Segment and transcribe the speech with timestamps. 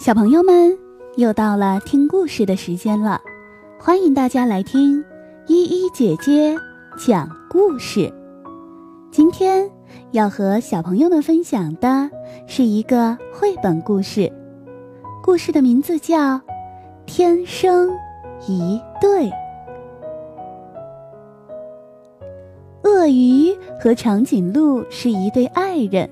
[0.00, 0.78] 小朋友们，
[1.16, 3.20] 又到了听故事的时间了，
[3.78, 5.04] 欢迎大家来听
[5.46, 6.56] 依依姐姐
[6.96, 8.10] 讲故事。
[9.10, 9.70] 今天
[10.12, 12.08] 要和小朋友们分享的
[12.46, 14.32] 是一个绘本故事，
[15.22, 16.16] 故事的名字叫
[17.04, 17.90] 《天生
[18.48, 19.26] 一对》。
[22.84, 26.08] 鳄鱼和长颈鹿是一对爱人，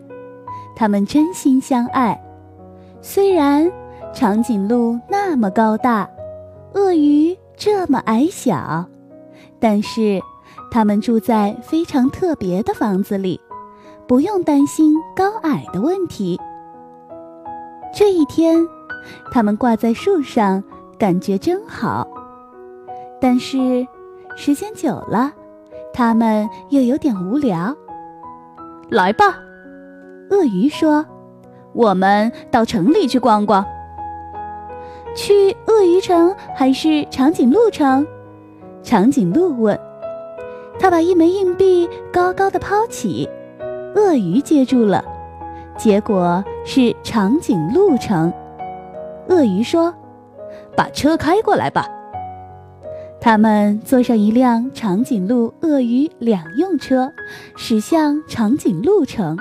[0.77, 2.23] 他们真心相爱。
[3.01, 3.71] 虽然
[4.13, 6.09] 长颈鹿那么高大，
[6.75, 8.85] 鳄鱼这么矮小，
[9.61, 10.21] 但是
[10.71, 13.41] 它们住在非常特别的房子里，
[14.09, 16.41] 不用担心高矮的问题。
[17.95, 18.67] 这一天，
[19.31, 20.63] 它们挂在树上，
[20.99, 22.07] 感觉真好。
[23.21, 23.87] 但是，
[24.37, 25.33] 时间久了，
[25.93, 27.75] 它们又有点无聊。
[28.91, 29.39] 来吧，
[30.31, 31.05] 鳄鱼说。
[31.75, 33.65] 我们到城里去逛逛。
[35.15, 38.07] 去鳄鱼城还是长颈鹿城？
[38.83, 39.79] 长颈鹿问。
[40.79, 43.29] 他把一枚硬币高高的抛起，
[43.97, 45.05] 鳄鱼接住了，
[45.77, 48.33] 结果是长颈鹿城。
[49.29, 49.93] 鳄鱼说
[50.77, 51.87] ：“把车开过来吧。”
[53.21, 57.11] 他们坐上一辆长颈鹿鳄鱼两用车，
[57.57, 59.37] 驶向长颈鹿城。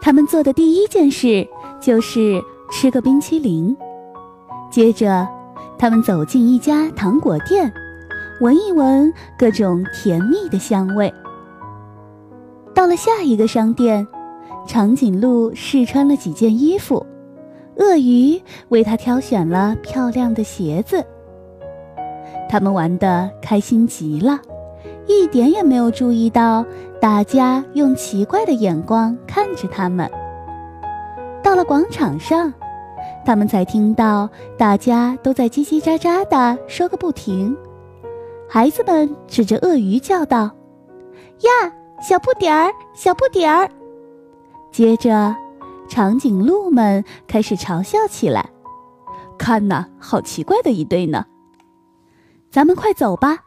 [0.00, 1.46] 他们做的第一件事
[1.80, 3.76] 就是吃个冰淇淋，
[4.74, 5.24] 接着，
[5.78, 7.72] 他们走进一家糖果店，
[8.40, 11.14] 闻一闻各种甜蜜的香味。
[12.74, 14.04] 到了下一个商店，
[14.66, 17.06] 长颈鹿试穿了几件衣服，
[17.76, 21.04] 鳄鱼为他挑选了漂亮的鞋子。
[22.48, 24.40] 他们玩得开心极了。
[25.06, 26.66] 一点也没有注意到，
[27.00, 30.10] 大家用奇怪的眼光看着他们。
[31.44, 32.52] 到了广场上，
[33.24, 37.56] 他们才听到大家都在叽叽喳喳地说个不停。
[38.48, 40.50] 孩子们指着鳄鱼叫道
[41.40, 43.68] ：“呀，小不点儿，小不点儿！”
[44.70, 45.34] 接着，
[45.88, 48.50] 长颈鹿们开始嘲笑起来
[49.38, 51.24] ：“看呐，好奇怪的一对呢！”
[52.52, 53.38] 咱们快走吧。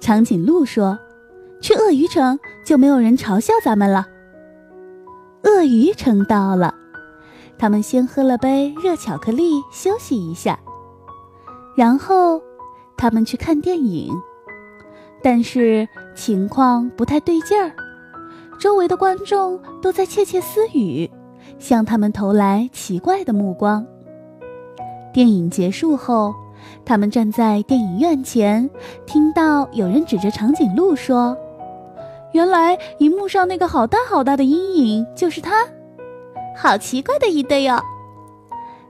[0.00, 0.98] 长颈鹿说
[1.60, 4.06] ：“去鳄鱼城就没有人嘲笑咱们了。”
[5.42, 6.74] 鳄鱼城到了，
[7.60, 10.58] 他们先喝了杯热巧克力休息一下，
[11.76, 12.40] 然后
[12.96, 14.10] 他们去看电影。
[15.22, 17.70] 但是情况不太对劲儿，
[18.58, 21.10] 周围的观众都在窃窃私语，
[21.58, 23.86] 向他们投来奇怪的目光。
[25.12, 26.34] 电影结束后。
[26.84, 28.68] 他们站在电影院前，
[29.06, 31.34] 听到有人指着长颈鹿说
[32.32, 35.66] ：“原来荧幕上那个好大好大的阴影就是他，
[36.62, 37.80] 好奇怪的一对哟！”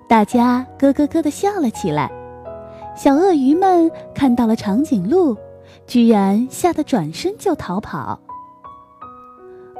[0.08, 2.10] 大家咯咯咯地笑了起来。
[2.96, 5.36] 小鳄鱼们看到了长颈鹿，
[5.86, 8.18] 居然吓得转身就逃跑。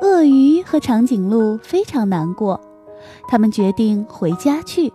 [0.01, 2.61] 鳄鱼和长颈鹿非常难过，
[3.29, 4.93] 他们决定回家去。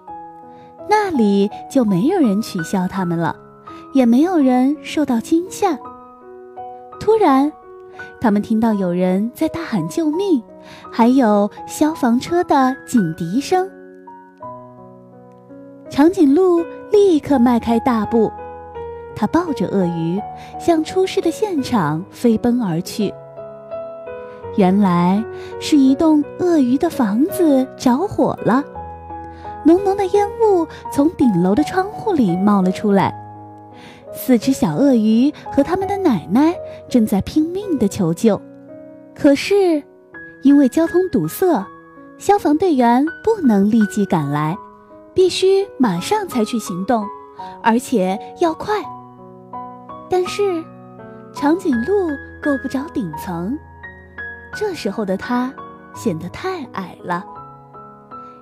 [0.89, 3.35] 那里就没有人取笑他们了，
[3.94, 5.78] 也没有人受到惊吓。
[7.00, 7.51] 突然，
[8.22, 10.41] 他们听到有人在大喊救命，
[10.91, 13.69] 还有消防车的警笛声。
[15.89, 18.31] 长颈鹿立刻迈开大步，
[19.15, 20.21] 它抱着鳄鱼
[20.59, 23.13] 向出事的现场飞奔而去。
[24.57, 25.23] 原来
[25.59, 28.63] 是一栋鳄鱼的房子着火了。
[29.65, 33.13] 浓浓的烟雾从顶楼的窗户里冒了出来，
[34.13, 36.55] 四只小鳄鱼和他们的奶奶
[36.87, 38.41] 正在拼命地求救，
[39.13, 39.83] 可是
[40.45, 41.66] 因为交通堵塞，
[42.19, 44.56] 消防队员不能立即赶来，
[45.11, 47.03] 必须马上采取行动，
[47.64, 48.75] 而且要快。
[50.08, 50.64] 但是
[51.34, 52.09] 长颈鹿
[52.43, 53.58] 够不着顶层，
[54.55, 55.52] 这时候的它
[55.96, 57.25] 显得太矮了。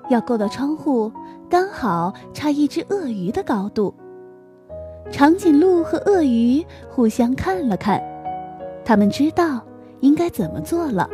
[0.09, 1.09] 要够到窗户，
[1.49, 3.95] 刚好差一只鳄鱼的高度。
[5.09, 8.03] 长颈鹿和鳄鱼互相看了看，
[8.83, 9.61] 他们知道
[10.01, 11.09] 应该怎么做了。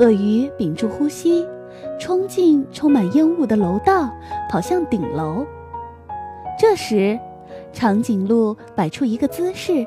[0.00, 1.46] 鳄鱼屏住呼吸，
[1.98, 4.10] 冲进充满烟雾的楼道，
[4.48, 5.44] 跑向顶楼。
[6.58, 7.20] 这时，
[7.70, 9.86] 长颈鹿摆出一个姿势，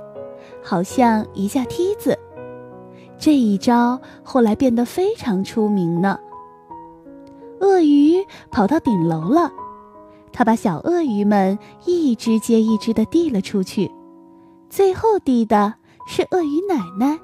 [0.63, 2.15] 好像一架梯子。
[3.18, 6.19] 这一招后来变得非常出名呢。
[7.59, 9.51] 鳄鱼跑到顶楼了，
[10.31, 13.89] 它把小鳄鱼们一只接一只的递了出去，
[14.69, 15.74] 最后递的
[16.06, 17.19] 是鳄鱼奶奶。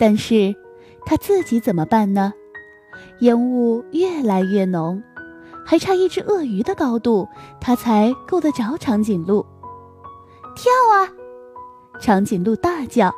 [0.00, 0.52] 但是，
[1.04, 2.32] 它自己怎么办呢？
[3.20, 5.02] 烟雾越来越浓，
[5.64, 7.28] 还差一只鳄鱼的高度，
[7.60, 9.44] 它才够得着长颈鹿。
[10.54, 11.08] 跳啊！
[12.00, 13.14] 长颈鹿大叫。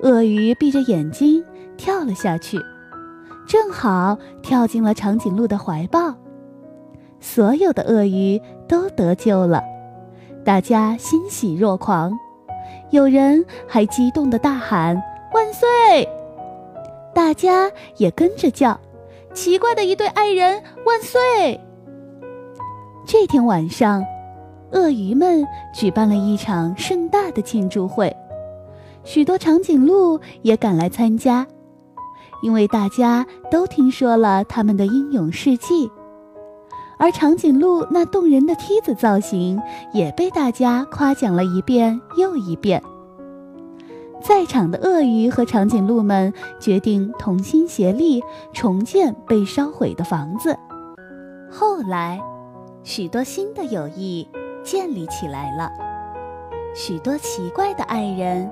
[0.00, 1.44] 鳄鱼闭着眼睛
[1.76, 2.58] 跳了下去，
[3.46, 6.14] 正好跳进了长颈鹿的怀抱。
[7.20, 9.62] 所有的鳄鱼都得救了，
[10.44, 12.12] 大家欣喜若狂，
[12.90, 15.00] 有人还激动地大喊
[15.32, 16.08] “万岁”。
[17.14, 18.78] 大家也跟着叫
[19.32, 21.60] ：“奇怪的一对爱人，万岁！”
[23.06, 24.04] 这天晚上，
[24.72, 28.14] 鳄鱼们举办了一场盛大的庆祝会，
[29.04, 31.46] 许多长颈鹿也赶来参加，
[32.42, 35.88] 因为大家都听说了他们的英勇事迹，
[36.98, 39.60] 而长颈鹿那动人的梯子造型
[39.92, 42.82] 也被大家夸奖了一遍又一遍。
[44.26, 48.22] 在场的鳄鱼和长颈鹿们决定同心协力
[48.54, 50.58] 重建被烧毁的房子。
[51.50, 52.18] 后来，
[52.82, 54.26] 许多新的友谊
[54.62, 55.70] 建立起来了，
[56.74, 58.50] 许多奇怪的爱人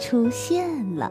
[0.00, 1.08] 出现了。